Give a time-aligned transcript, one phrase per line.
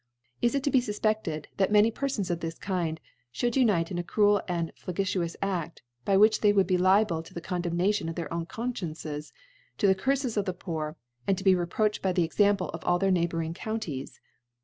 [0.41, 2.97] Is it to be fuf pefted, that many Perfons of this Kinci
[3.35, 7.35] fhould unite in a cruel and flagitious Afl, by which they would be liable to
[7.35, 9.31] the Condem nation of their own Confciences,
[9.77, 10.95] to the Curfes of the Poor,
[11.27, 14.19] and to be reproached by the Example of all their neighbouring Counties?